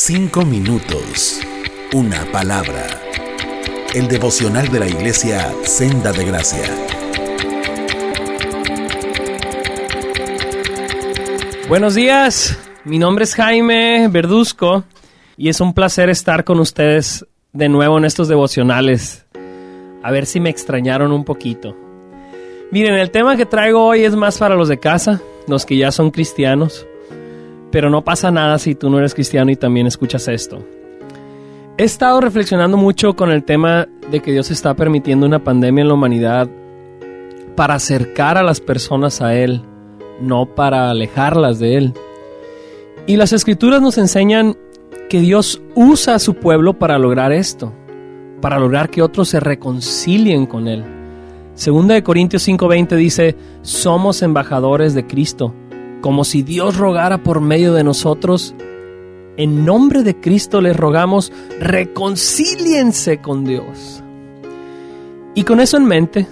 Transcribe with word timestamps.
Cinco 0.00 0.44
minutos. 0.44 1.40
Una 1.92 2.24
palabra. 2.30 2.86
El 3.92 4.06
devocional 4.06 4.68
de 4.68 4.78
la 4.78 4.86
iglesia 4.86 5.52
Senda 5.64 6.12
de 6.12 6.24
Gracia. 6.24 6.68
Buenos 11.68 11.96
días, 11.96 12.56
mi 12.84 13.00
nombre 13.00 13.24
es 13.24 13.34
Jaime 13.34 14.06
Verduzco 14.08 14.84
y 15.36 15.48
es 15.48 15.60
un 15.60 15.74
placer 15.74 16.10
estar 16.10 16.44
con 16.44 16.60
ustedes 16.60 17.26
de 17.52 17.68
nuevo 17.68 17.98
en 17.98 18.04
estos 18.04 18.28
devocionales. 18.28 19.26
A 20.04 20.12
ver 20.12 20.26
si 20.26 20.38
me 20.38 20.48
extrañaron 20.48 21.10
un 21.10 21.24
poquito. 21.24 21.76
Miren, 22.70 22.94
el 22.94 23.10
tema 23.10 23.36
que 23.36 23.46
traigo 23.46 23.84
hoy 23.84 24.04
es 24.04 24.14
más 24.14 24.38
para 24.38 24.54
los 24.54 24.68
de 24.68 24.78
casa, 24.78 25.20
los 25.48 25.66
que 25.66 25.76
ya 25.76 25.90
son 25.90 26.12
cristianos. 26.12 26.86
Pero 27.70 27.90
no 27.90 28.02
pasa 28.02 28.30
nada 28.30 28.58
si 28.58 28.74
tú 28.74 28.88
no 28.88 28.98
eres 28.98 29.14
cristiano 29.14 29.50
y 29.50 29.56
también 29.56 29.86
escuchas 29.86 30.28
esto. 30.28 30.64
He 31.76 31.84
estado 31.84 32.20
reflexionando 32.20 32.76
mucho 32.76 33.14
con 33.14 33.30
el 33.30 33.44
tema 33.44 33.86
de 34.10 34.20
que 34.20 34.32
Dios 34.32 34.50
está 34.50 34.74
permitiendo 34.74 35.26
una 35.26 35.44
pandemia 35.44 35.82
en 35.82 35.88
la 35.88 35.94
humanidad 35.94 36.48
para 37.54 37.74
acercar 37.74 38.36
a 38.38 38.42
las 38.42 38.60
personas 38.60 39.20
a 39.20 39.34
Él, 39.34 39.62
no 40.20 40.46
para 40.54 40.90
alejarlas 40.90 41.58
de 41.58 41.76
Él. 41.76 41.94
Y 43.06 43.16
las 43.16 43.32
escrituras 43.32 43.80
nos 43.80 43.98
enseñan 43.98 44.56
que 45.08 45.20
Dios 45.20 45.62
usa 45.74 46.14
a 46.14 46.18
su 46.18 46.34
pueblo 46.34 46.78
para 46.78 46.98
lograr 46.98 47.32
esto, 47.32 47.72
para 48.40 48.58
lograr 48.58 48.90
que 48.90 49.02
otros 49.02 49.28
se 49.28 49.40
reconcilien 49.40 50.46
con 50.46 50.68
Él. 50.68 50.84
Segunda 51.54 51.94
de 51.94 52.02
Corintios 52.02 52.46
5:20 52.46 52.96
dice, 52.96 53.36
somos 53.62 54.22
embajadores 54.22 54.94
de 54.94 55.06
Cristo 55.06 55.54
como 56.00 56.24
si 56.24 56.42
Dios 56.42 56.76
rogara 56.76 57.22
por 57.22 57.40
medio 57.40 57.72
de 57.74 57.84
nosotros. 57.84 58.54
En 59.36 59.64
nombre 59.64 60.02
de 60.02 60.16
Cristo 60.16 60.60
les 60.60 60.76
rogamos, 60.76 61.32
reconcíliense 61.60 63.18
con 63.18 63.44
Dios. 63.44 64.02
Y 65.34 65.44
con 65.44 65.60
eso 65.60 65.76
en 65.76 65.84
mente, 65.84 66.26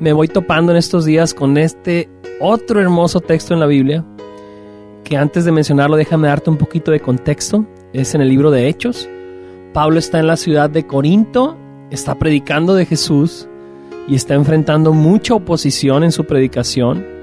me 0.00 0.12
voy 0.12 0.28
topando 0.28 0.72
en 0.72 0.78
estos 0.78 1.04
días 1.04 1.32
con 1.32 1.56
este 1.56 2.10
otro 2.40 2.80
hermoso 2.80 3.20
texto 3.20 3.54
en 3.54 3.60
la 3.60 3.66
Biblia, 3.66 4.04
que 5.04 5.16
antes 5.16 5.44
de 5.44 5.52
mencionarlo 5.52 5.96
déjame 5.96 6.28
darte 6.28 6.50
un 6.50 6.58
poquito 6.58 6.90
de 6.90 7.00
contexto. 7.00 7.64
Es 7.92 8.14
en 8.14 8.20
el 8.20 8.28
libro 8.28 8.50
de 8.50 8.68
Hechos. 8.68 9.08
Pablo 9.72 9.98
está 9.98 10.18
en 10.18 10.26
la 10.26 10.36
ciudad 10.36 10.68
de 10.68 10.86
Corinto, 10.86 11.56
está 11.90 12.18
predicando 12.18 12.74
de 12.74 12.84
Jesús 12.84 13.48
y 14.08 14.14
está 14.14 14.34
enfrentando 14.34 14.92
mucha 14.92 15.34
oposición 15.34 16.04
en 16.04 16.12
su 16.12 16.24
predicación 16.24 17.15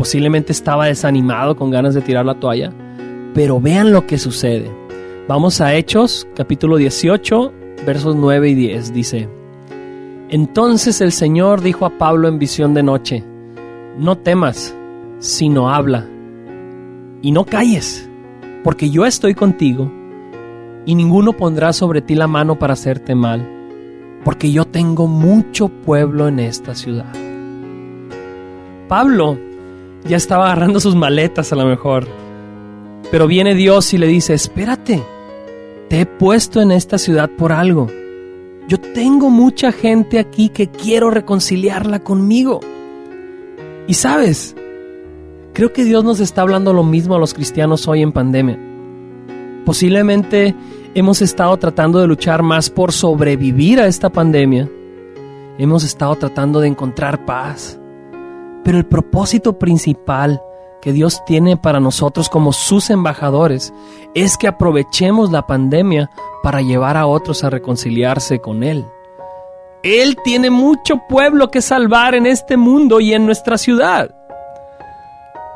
Posiblemente 0.00 0.50
estaba 0.52 0.86
desanimado 0.86 1.56
con 1.56 1.70
ganas 1.70 1.92
de 1.92 2.00
tirar 2.00 2.24
la 2.24 2.40
toalla. 2.40 2.72
Pero 3.34 3.60
vean 3.60 3.92
lo 3.92 4.06
que 4.06 4.16
sucede. 4.16 4.72
Vamos 5.28 5.60
a 5.60 5.74
Hechos, 5.74 6.26
capítulo 6.34 6.78
18, 6.78 7.52
versos 7.84 8.16
9 8.16 8.48
y 8.48 8.54
10. 8.54 8.94
Dice, 8.94 9.28
Entonces 10.30 11.02
el 11.02 11.12
Señor 11.12 11.60
dijo 11.60 11.84
a 11.84 11.98
Pablo 11.98 12.28
en 12.28 12.38
visión 12.38 12.72
de 12.72 12.82
noche, 12.82 13.22
No 13.98 14.16
temas, 14.16 14.74
sino 15.18 15.68
habla. 15.68 16.08
Y 17.20 17.30
no 17.32 17.44
calles, 17.44 18.08
porque 18.64 18.88
yo 18.88 19.04
estoy 19.04 19.34
contigo, 19.34 19.92
y 20.86 20.94
ninguno 20.94 21.34
pondrá 21.34 21.74
sobre 21.74 22.00
ti 22.00 22.14
la 22.14 22.26
mano 22.26 22.58
para 22.58 22.72
hacerte 22.72 23.14
mal, 23.14 23.46
porque 24.24 24.50
yo 24.50 24.64
tengo 24.64 25.06
mucho 25.06 25.68
pueblo 25.68 26.26
en 26.26 26.38
esta 26.38 26.74
ciudad. 26.74 27.12
Pablo 28.88 29.49
ya 30.04 30.16
estaba 30.16 30.46
agarrando 30.46 30.80
sus 30.80 30.94
maletas 30.94 31.52
a 31.52 31.56
lo 31.56 31.66
mejor. 31.66 32.06
Pero 33.10 33.26
viene 33.26 33.54
Dios 33.54 33.92
y 33.92 33.98
le 33.98 34.06
dice, 34.06 34.34
espérate, 34.34 35.02
te 35.88 36.00
he 36.00 36.06
puesto 36.06 36.60
en 36.60 36.70
esta 36.70 36.98
ciudad 36.98 37.28
por 37.30 37.52
algo. 37.52 37.88
Yo 38.68 38.78
tengo 38.78 39.30
mucha 39.30 39.72
gente 39.72 40.18
aquí 40.18 40.48
que 40.48 40.68
quiero 40.68 41.10
reconciliarla 41.10 42.00
conmigo. 42.00 42.60
Y 43.88 43.94
sabes, 43.94 44.54
creo 45.52 45.72
que 45.72 45.84
Dios 45.84 46.04
nos 46.04 46.20
está 46.20 46.42
hablando 46.42 46.72
lo 46.72 46.84
mismo 46.84 47.16
a 47.16 47.18
los 47.18 47.34
cristianos 47.34 47.88
hoy 47.88 48.02
en 48.02 48.12
pandemia. 48.12 48.58
Posiblemente 49.64 50.54
hemos 50.94 51.20
estado 51.20 51.56
tratando 51.56 51.98
de 52.00 52.06
luchar 52.06 52.42
más 52.42 52.70
por 52.70 52.92
sobrevivir 52.92 53.80
a 53.80 53.88
esta 53.88 54.10
pandemia. 54.10 54.68
Hemos 55.58 55.82
estado 55.82 56.14
tratando 56.14 56.60
de 56.60 56.68
encontrar 56.68 57.26
paz 57.26 57.79
pero 58.64 58.78
el 58.78 58.86
propósito 58.86 59.58
principal 59.58 60.42
que 60.80 60.92
Dios 60.92 61.24
tiene 61.24 61.56
para 61.56 61.80
nosotros 61.80 62.28
como 62.28 62.52
sus 62.52 62.90
embajadores 62.90 63.72
es 64.14 64.36
que 64.36 64.48
aprovechemos 64.48 65.30
la 65.30 65.46
pandemia 65.46 66.10
para 66.42 66.62
llevar 66.62 66.96
a 66.96 67.06
otros 67.06 67.44
a 67.44 67.50
reconciliarse 67.50 68.40
con 68.40 68.62
Él. 68.62 68.86
Él 69.82 70.16
tiene 70.24 70.50
mucho 70.50 71.00
pueblo 71.08 71.50
que 71.50 71.62
salvar 71.62 72.14
en 72.14 72.26
este 72.26 72.56
mundo 72.56 73.00
y 73.00 73.14
en 73.14 73.24
nuestra 73.24 73.56
ciudad. 73.56 74.14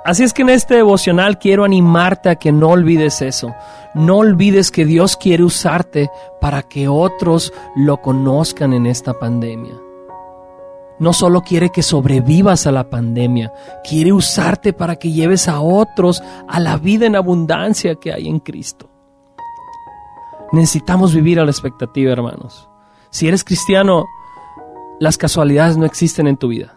Así 0.05 0.23
es 0.23 0.35
que 0.35 0.43
en 0.43 0.51
este 0.51 0.75
devocional 0.75 1.39
quiero 1.39 1.65
animarte 1.65 2.29
a 2.29 2.37
que 2.37 2.53
no 2.53 2.71
olvides 2.71 3.23
eso. 3.23 3.55
No 3.95 4.19
olvides 4.19 4.71
que 4.71 4.85
Dios 4.85 5.17
quiere 5.17 5.45
usarte 5.45 6.11
para 6.41 6.63
que 6.63 6.89
otros 6.89 7.53
lo 7.75 8.03
conozcan 8.03 8.75
en 8.75 8.87
esta 8.87 9.15
pandemia 9.15 9.84
no 10.99 11.13
solo 11.13 11.43
quiere 11.43 11.71
que 11.71 11.83
sobrevivas 11.83 12.67
a 12.67 12.73
la 12.73 12.89
pandemia, 12.89 13.53
quiere 13.89 14.13
usarte 14.13 14.73
para 14.73 14.97
que 14.97 15.13
lleves 15.13 15.49
a 15.49 15.61
otros 15.61 16.23
a 16.49 16.61
la 16.61 16.77
vida 16.77 17.07
en 17.07 17.17
abundancia 17.17 17.97
que 17.97 18.13
hay 18.13 18.29
en 18.29 18.39
Cristo. 18.39 18.89
Necesitamos 20.53 21.15
vivir 21.15 21.41
a 21.41 21.45
la 21.45 21.51
expectativa, 21.51 22.13
hermanos. 22.13 22.69
Si 23.11 23.27
eres 23.27 23.43
cristiano, 23.43 24.07
las 25.01 25.19
casualidades 25.19 25.77
no 25.77 25.85
existen 25.85 26.29
en 26.29 26.37
tu 26.37 26.49
vida. 26.49 26.77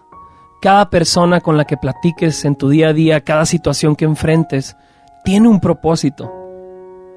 Cada 0.61 0.89
persona 0.89 1.41
con 1.41 1.57
la 1.57 1.65
que 1.65 1.77
platiques 1.77 2.43
en 2.45 2.55
tu 2.55 2.69
día 2.69 2.89
a 2.89 2.93
día, 2.93 3.21
cada 3.21 3.45
situación 3.45 3.95
que 3.95 4.05
enfrentes, 4.05 4.75
tiene 5.23 5.47
un 5.47 5.59
propósito. 5.59 6.33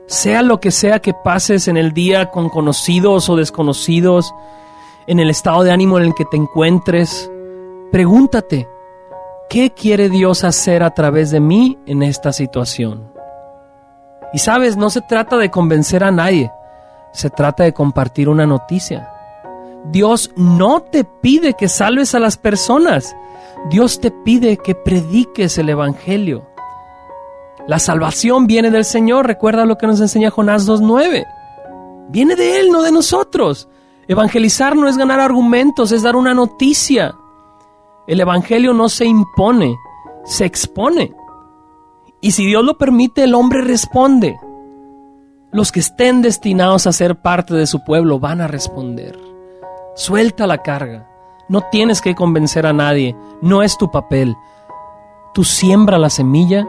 Sea 0.06 0.42
lo 0.42 0.60
que 0.60 0.70
sea 0.70 0.98
que 0.98 1.14
pases 1.14 1.68
en 1.68 1.78
el 1.78 1.92
día 1.92 2.30
con 2.30 2.50
conocidos 2.50 3.30
o 3.30 3.36
desconocidos, 3.36 4.34
en 5.06 5.20
el 5.20 5.30
estado 5.30 5.62
de 5.62 5.72
ánimo 5.72 5.98
en 5.98 6.04
el 6.04 6.14
que 6.14 6.24
te 6.24 6.36
encuentres, 6.36 7.30
pregúntate, 7.90 8.68
¿qué 9.48 9.70
quiere 9.70 10.08
Dios 10.08 10.44
hacer 10.44 10.82
a 10.82 10.94
través 10.94 11.30
de 11.30 11.40
mí 11.40 11.78
en 11.86 12.02
esta 12.02 12.32
situación? 12.32 13.12
Y 14.32 14.38
sabes, 14.38 14.76
no 14.76 14.90
se 14.90 15.00
trata 15.00 15.36
de 15.36 15.50
convencer 15.50 16.04
a 16.04 16.10
nadie, 16.10 16.52
se 17.12 17.30
trata 17.30 17.64
de 17.64 17.72
compartir 17.72 18.28
una 18.28 18.46
noticia. 18.46 19.10
Dios 19.86 20.30
no 20.36 20.82
te 20.82 21.04
pide 21.04 21.54
que 21.54 21.68
salves 21.68 22.14
a 22.14 22.20
las 22.20 22.36
personas, 22.36 23.16
Dios 23.70 24.00
te 24.00 24.10
pide 24.10 24.56
que 24.58 24.74
prediques 24.74 25.58
el 25.58 25.68
Evangelio. 25.68 26.46
La 27.66 27.78
salvación 27.78 28.46
viene 28.46 28.70
del 28.70 28.84
Señor, 28.84 29.26
recuerda 29.26 29.64
lo 29.64 29.76
que 29.76 29.86
nos 29.86 30.00
enseña 30.00 30.30
Jonás 30.30 30.66
2.9. 30.66 31.26
Viene 32.08 32.34
de 32.36 32.60
Él, 32.60 32.70
no 32.70 32.82
de 32.82 32.92
nosotros. 32.92 33.68
Evangelizar 34.10 34.74
no 34.74 34.88
es 34.88 34.96
ganar 34.96 35.20
argumentos, 35.20 35.92
es 35.92 36.02
dar 36.02 36.16
una 36.16 36.34
noticia. 36.34 37.14
El 38.08 38.20
Evangelio 38.20 38.74
no 38.74 38.88
se 38.88 39.04
impone, 39.04 39.78
se 40.24 40.44
expone. 40.44 41.14
Y 42.20 42.32
si 42.32 42.44
Dios 42.44 42.64
lo 42.64 42.76
permite, 42.76 43.22
el 43.22 43.36
hombre 43.36 43.60
responde. 43.60 44.36
Los 45.52 45.70
que 45.70 45.78
estén 45.78 46.22
destinados 46.22 46.88
a 46.88 46.92
ser 46.92 47.22
parte 47.22 47.54
de 47.54 47.68
su 47.68 47.84
pueblo 47.84 48.18
van 48.18 48.40
a 48.40 48.48
responder. 48.48 49.16
Suelta 49.94 50.44
la 50.48 50.58
carga. 50.58 51.06
No 51.48 51.60
tienes 51.70 52.00
que 52.00 52.16
convencer 52.16 52.66
a 52.66 52.72
nadie. 52.72 53.14
No 53.40 53.62
es 53.62 53.78
tu 53.78 53.92
papel. 53.92 54.34
Tú 55.34 55.44
siembra 55.44 56.00
la 56.00 56.10
semilla. 56.10 56.66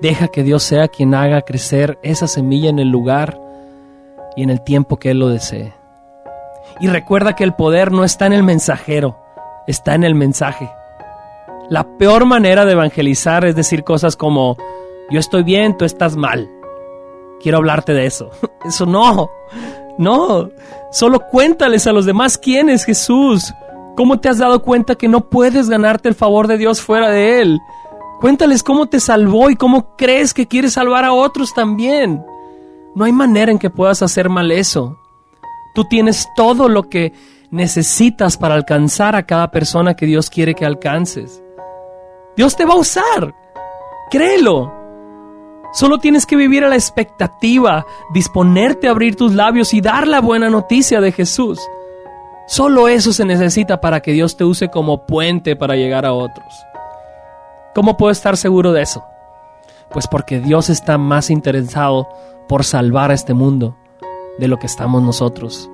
Deja 0.00 0.28
que 0.28 0.44
Dios 0.44 0.62
sea 0.62 0.86
quien 0.86 1.12
haga 1.16 1.42
crecer 1.42 1.98
esa 2.04 2.28
semilla 2.28 2.70
en 2.70 2.78
el 2.78 2.88
lugar 2.88 3.42
y 4.36 4.44
en 4.44 4.50
el 4.50 4.62
tiempo 4.62 4.96
que 4.96 5.10
Él 5.10 5.18
lo 5.18 5.28
desee. 5.28 5.81
Y 6.80 6.88
recuerda 6.88 7.34
que 7.34 7.44
el 7.44 7.54
poder 7.54 7.92
no 7.92 8.04
está 8.04 8.26
en 8.26 8.32
el 8.32 8.42
mensajero, 8.42 9.16
está 9.66 9.94
en 9.94 10.04
el 10.04 10.14
mensaje. 10.14 10.70
La 11.68 11.84
peor 11.96 12.24
manera 12.26 12.64
de 12.64 12.72
evangelizar 12.72 13.44
es 13.44 13.56
decir 13.56 13.84
cosas 13.84 14.16
como, 14.16 14.56
yo 15.10 15.20
estoy 15.20 15.42
bien, 15.42 15.76
tú 15.76 15.84
estás 15.84 16.16
mal. 16.16 16.50
Quiero 17.40 17.58
hablarte 17.58 17.92
de 17.92 18.06
eso. 18.06 18.30
Eso 18.64 18.86
no, 18.86 19.30
no. 19.98 20.50
Solo 20.90 21.20
cuéntales 21.20 21.86
a 21.86 21.92
los 21.92 22.06
demás 22.06 22.38
quién 22.38 22.68
es 22.68 22.84
Jesús. 22.84 23.52
¿Cómo 23.96 24.20
te 24.20 24.28
has 24.28 24.38
dado 24.38 24.62
cuenta 24.62 24.94
que 24.94 25.08
no 25.08 25.28
puedes 25.28 25.68
ganarte 25.68 26.08
el 26.08 26.14
favor 26.14 26.46
de 26.46 26.58
Dios 26.58 26.80
fuera 26.80 27.10
de 27.10 27.40
Él? 27.42 27.60
Cuéntales 28.20 28.62
cómo 28.62 28.86
te 28.86 29.00
salvó 29.00 29.50
y 29.50 29.56
cómo 29.56 29.96
crees 29.96 30.32
que 30.32 30.46
quieres 30.46 30.74
salvar 30.74 31.04
a 31.04 31.12
otros 31.12 31.52
también. 31.54 32.24
No 32.94 33.04
hay 33.04 33.12
manera 33.12 33.50
en 33.50 33.58
que 33.58 33.70
puedas 33.70 34.02
hacer 34.02 34.28
mal 34.28 34.50
eso. 34.52 34.98
Tú 35.74 35.84
tienes 35.84 36.28
todo 36.36 36.68
lo 36.68 36.84
que 36.84 37.12
necesitas 37.50 38.36
para 38.36 38.54
alcanzar 38.54 39.14
a 39.16 39.24
cada 39.24 39.50
persona 39.50 39.94
que 39.94 40.06
Dios 40.06 40.28
quiere 40.28 40.54
que 40.54 40.66
alcances. 40.66 41.42
Dios 42.36 42.56
te 42.56 42.64
va 42.64 42.74
a 42.74 42.78
usar. 42.78 43.34
Créelo. 44.10 44.72
Solo 45.72 45.98
tienes 45.98 46.26
que 46.26 46.36
vivir 46.36 46.64
a 46.64 46.68
la 46.68 46.74
expectativa, 46.74 47.86
disponerte 48.12 48.88
a 48.88 48.90
abrir 48.90 49.16
tus 49.16 49.32
labios 49.32 49.72
y 49.72 49.80
dar 49.80 50.06
la 50.06 50.20
buena 50.20 50.50
noticia 50.50 51.00
de 51.00 51.12
Jesús. 51.12 51.58
Solo 52.46 52.88
eso 52.88 53.12
se 53.14 53.24
necesita 53.24 53.80
para 53.80 54.00
que 54.00 54.12
Dios 54.12 54.36
te 54.36 54.44
use 54.44 54.68
como 54.68 55.06
puente 55.06 55.56
para 55.56 55.76
llegar 55.76 56.04
a 56.04 56.12
otros. 56.12 56.52
¿Cómo 57.74 57.96
puedo 57.96 58.12
estar 58.12 58.36
seguro 58.36 58.72
de 58.72 58.82
eso? 58.82 59.02
Pues 59.90 60.06
porque 60.06 60.40
Dios 60.40 60.68
está 60.68 60.98
más 60.98 61.30
interesado 61.30 62.08
por 62.48 62.64
salvar 62.64 63.10
a 63.10 63.14
este 63.14 63.32
mundo 63.32 63.76
de 64.38 64.48
lo 64.48 64.58
que 64.58 64.66
estamos 64.66 65.02
nosotros. 65.02 65.70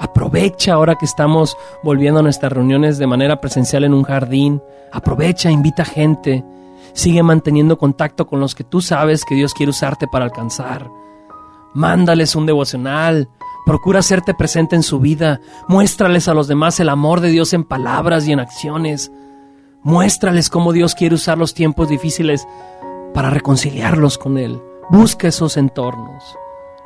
Aprovecha 0.00 0.72
ahora 0.72 0.96
que 0.96 1.04
estamos 1.04 1.58
volviendo 1.82 2.20
a 2.20 2.22
nuestras 2.22 2.50
reuniones 2.50 2.96
de 2.96 3.06
manera 3.06 3.40
presencial 3.40 3.84
en 3.84 3.92
un 3.92 4.02
jardín. 4.02 4.62
Aprovecha, 4.92 5.50
invita 5.50 5.84
gente. 5.84 6.42
Sigue 6.94 7.22
manteniendo 7.22 7.76
contacto 7.76 8.26
con 8.26 8.40
los 8.40 8.54
que 8.54 8.64
tú 8.64 8.80
sabes 8.80 9.26
que 9.26 9.34
Dios 9.34 9.52
quiere 9.52 9.70
usarte 9.70 10.06
para 10.08 10.24
alcanzar. 10.24 10.88
Mándales 11.74 12.34
un 12.34 12.46
devocional. 12.46 13.28
Procura 13.66 13.98
hacerte 13.98 14.32
presente 14.32 14.74
en 14.74 14.82
su 14.82 15.00
vida. 15.00 15.40
Muéstrales 15.68 16.28
a 16.28 16.34
los 16.34 16.48
demás 16.48 16.80
el 16.80 16.88
amor 16.88 17.20
de 17.20 17.28
Dios 17.28 17.52
en 17.52 17.64
palabras 17.64 18.26
y 18.26 18.32
en 18.32 18.40
acciones. 18.40 19.12
Muéstrales 19.82 20.48
cómo 20.48 20.72
Dios 20.72 20.94
quiere 20.94 21.14
usar 21.14 21.36
los 21.36 21.52
tiempos 21.52 21.90
difíciles 21.90 22.48
para 23.12 23.28
reconciliarlos 23.28 24.16
con 24.16 24.38
Él. 24.38 24.62
Busca 24.88 25.28
esos 25.28 25.58
entornos. 25.58 26.24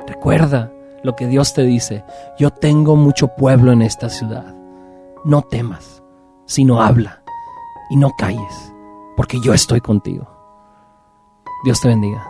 Recuerda, 0.07 0.71
lo 1.03 1.15
que 1.15 1.27
Dios 1.27 1.53
te 1.53 1.63
dice, 1.63 2.03
yo 2.39 2.51
tengo 2.51 2.95
mucho 2.95 3.27
pueblo 3.35 3.71
en 3.71 3.81
esta 3.81 4.09
ciudad. 4.09 4.55
No 5.23 5.41
temas, 5.41 6.01
sino 6.45 6.81
habla 6.81 7.23
y 7.89 7.95
no 7.95 8.11
calles, 8.17 8.73
porque 9.15 9.39
yo 9.39 9.53
estoy 9.53 9.81
contigo. 9.81 10.27
Dios 11.63 11.79
te 11.81 11.87
bendiga. 11.87 12.27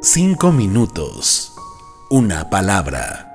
Cinco 0.00 0.52
minutos. 0.52 1.54
Una 2.10 2.48
palabra. 2.50 3.33